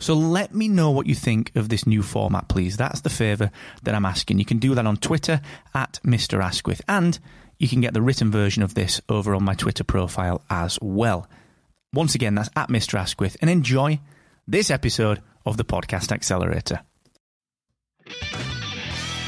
[0.00, 2.78] So let me know what you think of this new format, please.
[2.78, 3.50] That's the favour
[3.82, 4.38] that I'm asking.
[4.38, 5.42] You can do that on Twitter
[5.74, 6.42] at Mr.
[6.42, 7.18] Asquith, and
[7.58, 11.28] you can get the written version of this over on my Twitter profile as well.
[11.92, 12.98] Once again, that's at Mr.
[12.98, 14.00] Asquith, and enjoy
[14.48, 16.80] this episode of the Podcast Accelerator.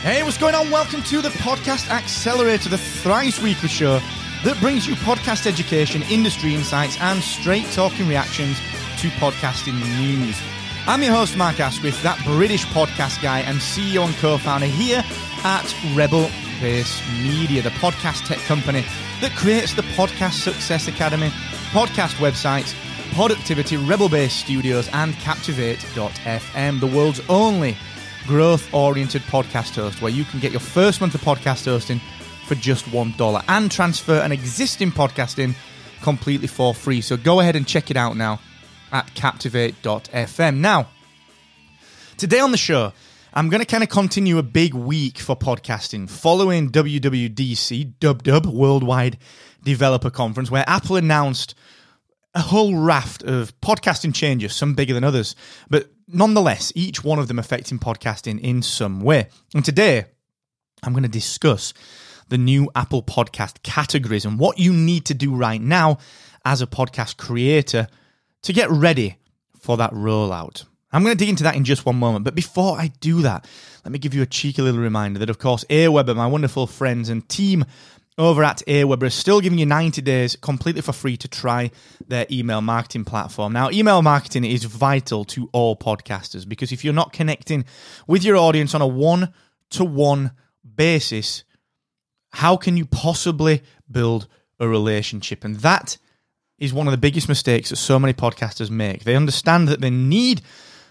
[0.00, 0.70] Hey, what's going on?
[0.70, 4.00] Welcome to the Podcast Accelerator, the thrice weekly show
[4.42, 8.56] that brings you podcast education, industry insights, and straight talking reactions
[8.98, 10.40] to podcasting news.
[10.84, 15.04] I'm your host, Mark Asquith, that British podcast guy and CEO and co founder here
[15.44, 16.28] at Rebel
[16.60, 18.84] Base Media, the podcast tech company
[19.20, 21.28] that creates the Podcast Success Academy,
[21.70, 22.74] podcast websites,
[23.12, 27.76] Poductivity, Rebel Base Studios, and Captivate.fm, the world's only
[28.26, 32.00] growth oriented podcast host where you can get your first month of podcast hosting
[32.48, 35.54] for just $1 and transfer an existing podcast in
[36.02, 37.00] completely for free.
[37.00, 38.40] So go ahead and check it out now
[38.92, 40.58] at captivate.fm.
[40.58, 40.88] Now,
[42.16, 42.92] today on the show,
[43.34, 49.16] I'm going to kind of continue a big week for podcasting following WWDC, Dub Worldwide
[49.64, 51.54] Developer Conference, where Apple announced
[52.34, 55.34] a whole raft of podcasting changes, some bigger than others,
[55.70, 59.28] but nonetheless, each one of them affecting podcasting in some way.
[59.54, 60.06] And today,
[60.82, 61.72] I'm going to discuss
[62.28, 65.98] the new Apple podcast categories and what you need to do right now
[66.44, 67.88] as a podcast creator
[68.42, 69.18] to get ready
[69.58, 70.64] for that rollout.
[70.92, 72.24] I'm going to dig into that in just one moment.
[72.24, 73.46] But before I do that,
[73.84, 77.08] let me give you a cheeky little reminder that, of course, Aweber, my wonderful friends
[77.08, 77.64] and team
[78.18, 81.70] over at Aweber, are still giving you 90 days completely for free to try
[82.08, 83.54] their email marketing platform.
[83.54, 87.64] Now, email marketing is vital to all podcasters because if you're not connecting
[88.06, 89.32] with your audience on a one
[89.70, 90.32] to one
[90.76, 91.44] basis,
[92.32, 94.28] how can you possibly build
[94.60, 95.42] a relationship?
[95.42, 95.96] And that
[96.58, 99.04] is one of the biggest mistakes that so many podcasters make.
[99.04, 100.42] They understand that they need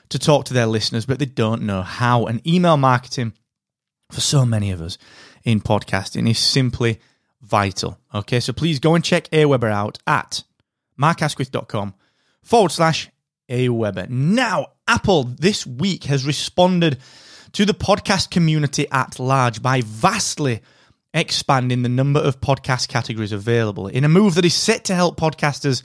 [0.10, 2.26] to talk to their listeners, but they don't know how.
[2.26, 3.34] And email marketing,
[4.12, 4.98] for so many of us
[5.44, 7.00] in podcasting, is simply
[7.42, 7.98] vital.
[8.14, 10.44] Okay, so please go and check Aweber out at
[11.00, 11.96] markasquith.com
[12.44, 13.10] forward slash
[13.50, 14.10] Aweber.
[14.10, 17.00] Now, Apple this week has responded
[17.54, 20.62] to the podcast community at large by vastly
[21.14, 25.20] expanding the number of podcast categories available in a move that is set to help
[25.20, 25.84] podcasters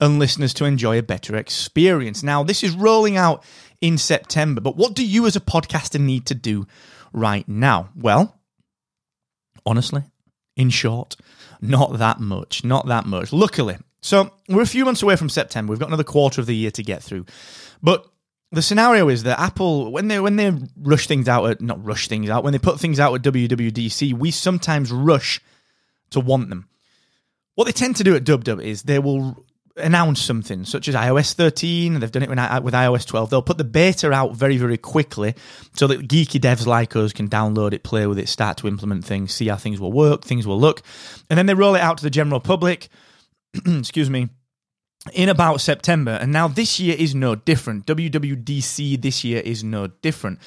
[0.00, 2.22] and listeners to enjoy a better experience.
[2.22, 3.42] Now, this is rolling out
[3.80, 6.66] in September, but what do you as a podcaster need to do
[7.12, 7.90] right now?
[7.96, 8.38] Well,
[9.64, 10.02] honestly,
[10.56, 11.16] in short,
[11.60, 12.64] not that much.
[12.64, 13.32] Not that much.
[13.32, 13.76] Luckily.
[14.02, 15.70] So, we're a few months away from September.
[15.70, 17.26] We've got another quarter of the year to get through.
[17.82, 18.06] But
[18.52, 22.08] the scenario is that Apple, when they when they rush things out, at, not rush
[22.08, 25.40] things out, when they put things out at WWDC, we sometimes rush
[26.10, 26.68] to want them.
[27.54, 29.44] What they tend to do at DubDub is they will
[29.76, 32.00] announce something, such as iOS 13.
[32.00, 33.30] They've done it with iOS 12.
[33.30, 35.34] They'll put the beta out very, very quickly
[35.74, 39.04] so that geeky devs like us can download it, play with it, start to implement
[39.04, 40.82] things, see how things will work, things will look,
[41.28, 42.88] and then they roll it out to the general public.
[43.66, 44.28] excuse me
[45.12, 46.12] in about September.
[46.12, 47.86] And now this year is no different.
[47.86, 50.38] WWDC this year is no different.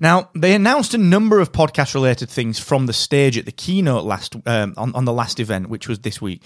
[0.00, 4.04] Now, they announced a number of podcast related things from the stage at the keynote
[4.04, 6.42] last um, on, on the last event, which was this week.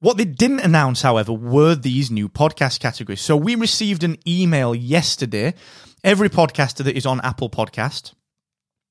[0.00, 3.20] What they didn't announce, however, were these new podcast categories.
[3.20, 5.54] So we received an email yesterday.
[6.02, 8.12] Every podcaster that is on Apple Podcast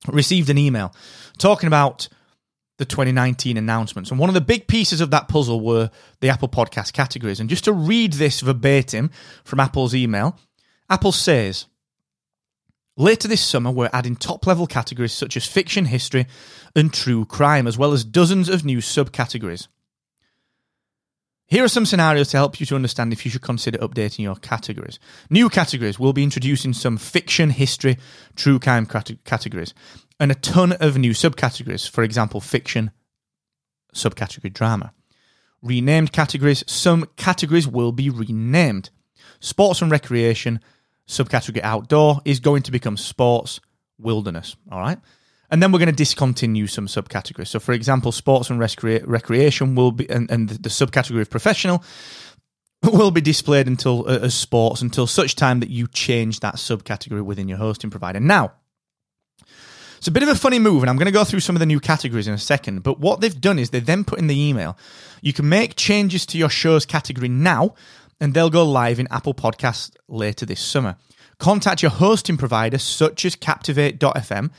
[0.08, 0.94] received an email
[1.38, 2.10] talking about
[2.84, 4.12] the 2019 announcements.
[4.12, 5.90] And one of the big pieces of that puzzle were
[6.20, 7.40] the Apple Podcast categories.
[7.40, 9.10] And just to read this verbatim
[9.46, 10.38] from Apple's email,
[10.90, 11.68] Apple says,
[12.98, 16.28] Later this summer, we're adding top level categories such as fiction, history,
[16.76, 19.68] and true crime, as well as dozens of new subcategories.
[21.48, 24.36] Here are some scenarios to help you to understand if you should consider updating your
[24.36, 24.98] categories.
[25.30, 27.98] New categories will be introducing some fiction, history,
[28.36, 29.74] true crime categories
[30.20, 32.92] and a ton of new subcategories, for example, fiction
[33.94, 34.94] subcategory drama.
[35.62, 38.90] Renamed categories, some categories will be renamed.
[39.40, 40.62] Sports and recreation,
[41.08, 43.60] subcategory outdoor, is going to become sports
[44.00, 44.56] wilderness.
[44.72, 45.00] All right.
[45.54, 47.46] And then we're going to discontinue some subcategories.
[47.46, 51.84] So, for example, sports and recre- recreation will be, and, and the subcategory of professional
[52.82, 57.24] will be displayed until uh, as sports until such time that you change that subcategory
[57.24, 58.20] within your hosting provider.
[58.20, 58.54] Now,
[60.00, 61.60] it's a bit of a funny move, and I'm going to go through some of
[61.60, 62.82] the new categories in a second.
[62.82, 64.76] But what they've done is they then put in the email,
[65.22, 67.76] you can make changes to your show's category now,
[68.20, 70.96] and they'll go live in Apple Podcasts later this summer.
[71.38, 74.50] Contact your hosting provider, such as Captivate.fm,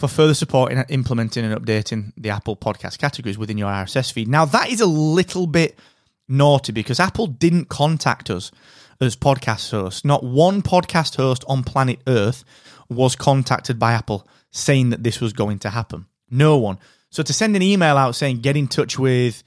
[0.00, 4.28] for further support in implementing and updating the Apple podcast categories within your RSS feed.
[4.28, 5.78] Now, that is a little bit
[6.26, 8.50] naughty because Apple didn't contact us
[8.98, 10.02] as podcast hosts.
[10.02, 12.44] Not one podcast host on planet Earth
[12.88, 16.06] was contacted by Apple saying that this was going to happen.
[16.30, 16.78] No one.
[17.10, 19.42] So to send an email out saying get in touch with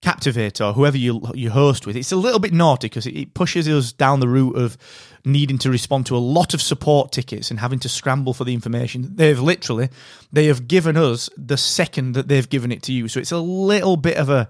[0.00, 3.68] Captivate or whoever you you host with, it's a little bit naughty because it pushes
[3.68, 4.78] us down the route of
[5.24, 8.54] needing to respond to a lot of support tickets and having to scramble for the
[8.54, 9.16] information.
[9.16, 9.88] They've literally
[10.32, 13.08] they have given us the second that they've given it to you.
[13.08, 14.48] So it's a little bit of a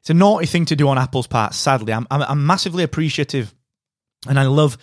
[0.00, 1.54] it's a naughty thing to do on Apple's part.
[1.54, 3.54] Sadly, I'm I'm, I'm massively appreciative,
[4.28, 4.76] and I love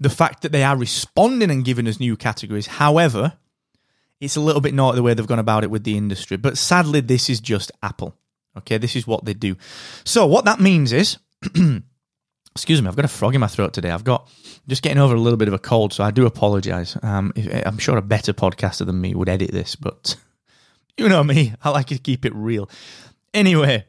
[0.00, 2.66] the fact that they are responding and giving us new categories.
[2.66, 3.34] However,
[4.20, 6.36] it's a little bit naughty the way they've gone about it with the industry.
[6.36, 8.14] But sadly, this is just Apple.
[8.58, 9.56] Okay, this is what they do.
[10.04, 11.18] So what that means is,
[12.54, 13.90] excuse me, I've got a frog in my throat today.
[13.90, 14.28] I've got
[14.68, 16.96] just getting over a little bit of a cold, so I do apologise.
[17.02, 17.32] Um,
[17.64, 20.16] I'm sure a better podcaster than me would edit this, but
[20.98, 22.68] you know me, I like to keep it real.
[23.32, 23.86] Anyway,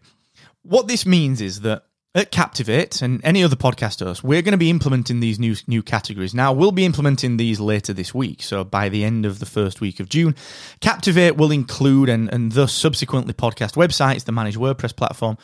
[0.64, 4.58] what this means is that at Captivate and any other podcast host, we're going to
[4.58, 6.34] be implementing these new new categories.
[6.34, 8.42] Now, we'll be implementing these later this week.
[8.42, 10.36] So by the end of the first week of June,
[10.82, 15.38] Captivate will include and, and thus subsequently podcast websites, the managed WordPress platform,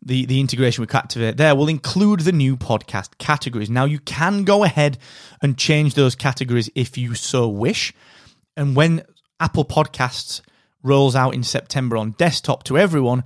[0.00, 3.70] the, the integration with Captivate there will include the new podcast categories.
[3.70, 4.98] Now, you can go ahead
[5.42, 7.92] and change those categories if you so wish.
[8.56, 9.02] And when
[9.40, 10.40] Apple Podcasts
[10.84, 13.24] rolls out in September on desktop to everyone,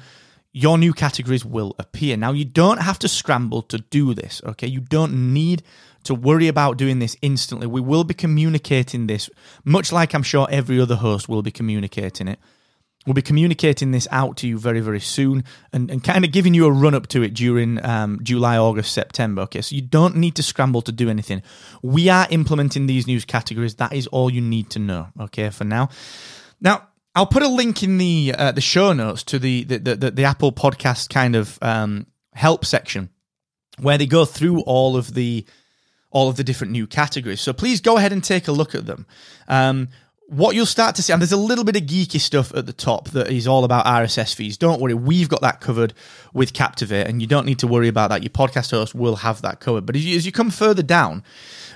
[0.53, 2.17] your new categories will appear.
[2.17, 4.67] Now, you don't have to scramble to do this, okay?
[4.67, 5.63] You don't need
[6.05, 7.67] to worry about doing this instantly.
[7.67, 9.31] We will be communicating this,
[9.65, 12.39] much like I'm sure every other host will be communicating it.
[13.07, 16.53] We'll be communicating this out to you very, very soon and, and kind of giving
[16.53, 19.43] you a run up to it during um, July, August, September.
[19.43, 21.43] Okay, so you don't need to scramble to do anything.
[21.81, 23.77] We are implementing these news categories.
[23.77, 25.89] That is all you need to know, okay, for now.
[26.61, 30.11] Now, I'll put a link in the uh, the show notes to the the, the,
[30.11, 33.11] the Apple podcast kind of um, help section
[33.79, 35.45] where they go through all of the
[36.11, 37.41] all of the different new categories.
[37.41, 39.07] So please go ahead and take a look at them.
[39.49, 39.89] Um,
[40.27, 42.73] what you'll start to see, and there's a little bit of geeky stuff at the
[42.73, 44.57] top that is all about RSS feeds.
[44.57, 45.93] Don't worry, we've got that covered
[46.33, 48.23] with Captivate, and you don't need to worry about that.
[48.23, 49.87] Your podcast host will have that covered.
[49.87, 51.25] But as you, as you come further down,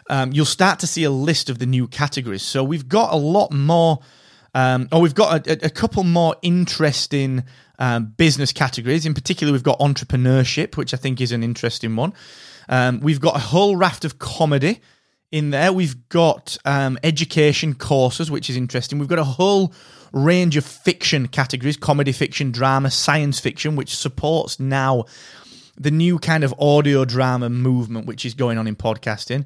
[0.09, 2.43] um, you'll start to see a list of the new categories.
[2.43, 3.99] So we've got a lot more
[4.55, 7.45] um, oh, we've got a, a couple more interesting
[7.79, 9.05] um, business categories.
[9.05, 12.13] In particular, we've got entrepreneurship, which I think is an interesting one.
[12.69, 14.81] Um, we've got a whole raft of comedy
[15.31, 15.73] in there.
[15.73, 18.99] We've got um, education courses, which is interesting.
[18.99, 19.75] We've got a whole
[20.13, 25.05] range of fiction categories comedy fiction, drama, science fiction, which supports now
[25.77, 29.45] the new kind of audio drama movement which is going on in podcasting.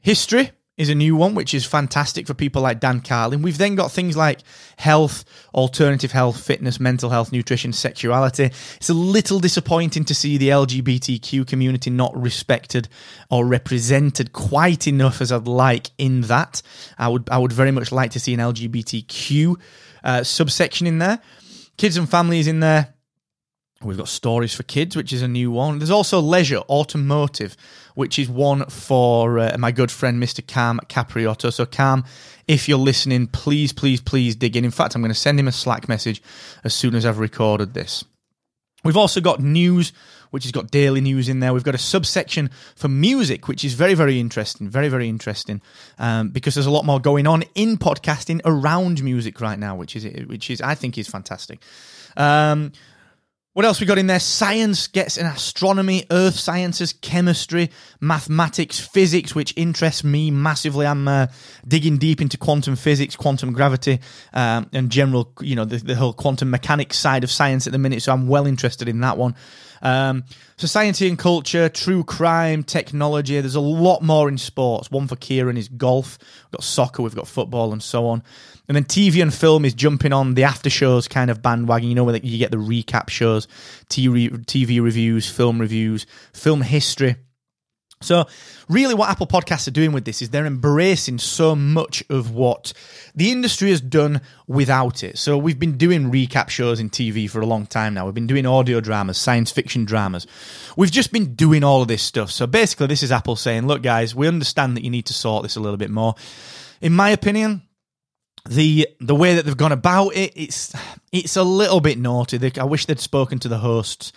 [0.00, 0.50] History,
[0.82, 3.40] is a new one, which is fantastic for people like Dan Carlin.
[3.40, 4.40] We've then got things like
[4.76, 5.24] health,
[5.54, 8.50] alternative health, fitness, mental health, nutrition, sexuality.
[8.76, 12.88] It's a little disappointing to see the LGBTQ community not respected
[13.30, 16.60] or represented quite enough as I'd like in that.
[16.98, 19.56] I would I would very much like to see an LGBTQ
[20.04, 21.20] uh, subsection in there.
[21.78, 22.94] Kids and families in there.
[23.84, 25.78] We've got stories for kids, which is a new one.
[25.78, 27.56] There's also leisure, automotive,
[27.94, 30.46] which is one for uh, my good friend Mr.
[30.46, 31.52] Cam Capriotto.
[31.52, 32.04] So, Cam,
[32.48, 34.64] if you're listening, please, please, please dig in.
[34.64, 36.22] In fact, I'm going to send him a Slack message
[36.64, 38.04] as soon as I've recorded this.
[38.84, 39.92] We've also got news,
[40.30, 41.52] which has got daily news in there.
[41.52, 44.68] We've got a subsection for music, which is very, very interesting.
[44.68, 45.60] Very, very interesting
[45.98, 49.94] um, because there's a lot more going on in podcasting around music right now, which
[49.94, 51.60] is which is I think is fantastic.
[52.16, 52.72] Um,
[53.54, 54.18] what else we got in there?
[54.18, 60.86] Science gets in astronomy, earth sciences, chemistry, mathematics, physics, which interests me massively.
[60.86, 61.26] I'm uh,
[61.68, 64.00] digging deep into quantum physics, quantum gravity,
[64.32, 67.78] um, and general, you know, the, the, whole quantum mechanics side of science at the
[67.78, 68.02] minute.
[68.02, 69.34] So I'm well interested in that one.
[69.82, 70.24] Um,
[70.56, 73.40] society and culture, true crime, technology.
[73.40, 74.90] There's a lot more in sports.
[74.90, 76.18] One for Kieran is golf.
[76.20, 78.22] We've got soccer, we've got football, and so on.
[78.68, 81.88] And then TV and film is jumping on the after shows kind of bandwagon.
[81.88, 83.48] You know, where you get the recap shows,
[83.88, 87.16] TV, TV reviews, film reviews, film history.
[88.02, 88.26] So,
[88.68, 92.72] really, what Apple Podcasts are doing with this is they're embracing so much of what
[93.14, 95.18] the industry has done without it.
[95.18, 98.04] So, we've been doing recap shows in TV for a long time now.
[98.04, 100.26] We've been doing audio dramas, science fiction dramas.
[100.76, 102.30] We've just been doing all of this stuff.
[102.30, 105.42] So, basically, this is Apple saying, look, guys, we understand that you need to sort
[105.42, 106.14] this a little bit more.
[106.80, 107.62] In my opinion,
[108.48, 110.74] the the way that they've gone about it, it's
[111.12, 112.40] it's a little bit naughty.
[112.58, 114.12] I wish they'd spoken to the hosts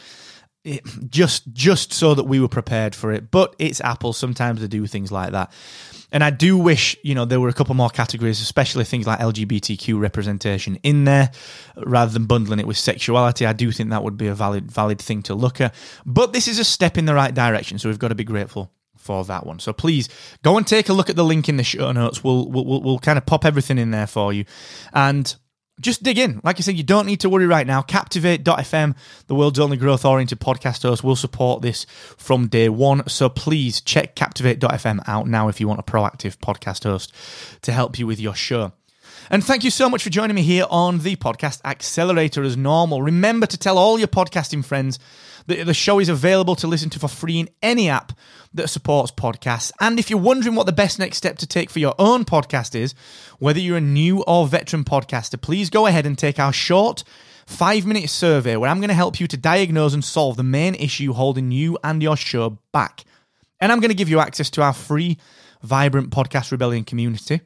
[0.65, 3.31] it, just just so that we were prepared for it.
[3.31, 4.13] But it's Apple.
[4.13, 5.51] Sometimes they do things like that.
[6.11, 9.19] And I do wish, you know, there were a couple more categories, especially things like
[9.19, 11.31] LGBTQ representation in there,
[11.77, 13.45] rather than bundling it with sexuality.
[13.45, 15.73] I do think that would be a valid valid thing to look at.
[16.05, 18.71] But this is a step in the right direction, so we've got to be grateful
[18.95, 19.59] for that one.
[19.59, 20.09] So please
[20.41, 22.23] go and take a look at the link in the show notes.
[22.23, 24.45] We'll we'll, we'll, we'll kind of pop everything in there for you,
[24.93, 25.35] and
[25.81, 26.41] just dig in.
[26.43, 27.81] Like I said, you don't need to worry right now.
[27.81, 28.95] Captivate.fm,
[29.27, 31.85] the world's only growth oriented podcast host, will support this
[32.17, 33.07] from day one.
[33.09, 37.13] So please check Captivate.fm out now if you want a proactive podcast host
[37.63, 38.71] to help you with your show.
[39.29, 43.01] And thank you so much for joining me here on the Podcast Accelerator as normal.
[43.01, 44.99] Remember to tell all your podcasting friends
[45.47, 48.13] the, the show is available to listen to for free in any app
[48.53, 49.71] that supports podcasts.
[49.79, 52.75] And if you're wondering what the best next step to take for your own podcast
[52.75, 52.95] is,
[53.39, 57.03] whether you're a new or veteran podcaster, please go ahead and take our short
[57.45, 60.75] five minute survey where I'm going to help you to diagnose and solve the main
[60.75, 63.03] issue holding you and your show back.
[63.59, 65.17] And I'm going to give you access to our free,
[65.61, 67.41] vibrant Podcast Rebellion community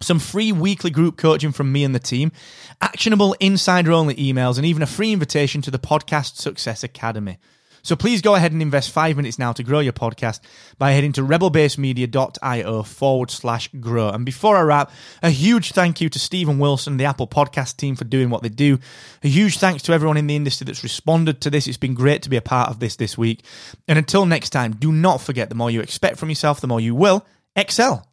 [0.00, 2.32] some free weekly group coaching from me and the team,
[2.80, 7.38] actionable insider only emails, and even a free invitation to the Podcast Success Academy.
[7.82, 10.40] So please go ahead and invest five minutes now to grow your podcast
[10.78, 14.10] by heading to rebelbasemedia.io forward slash grow.
[14.10, 14.90] And before I wrap,
[15.22, 18.48] a huge thank you to Stephen Wilson, the Apple podcast team for doing what they
[18.48, 18.78] do.
[19.22, 21.66] A huge thanks to everyone in the industry that's responded to this.
[21.66, 23.44] It's been great to be a part of this this week.
[23.88, 26.80] And until next time, do not forget the more you expect from yourself, the more
[26.80, 27.24] you will
[27.56, 28.09] excel.